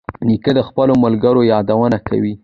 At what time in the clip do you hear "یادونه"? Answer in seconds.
1.53-1.97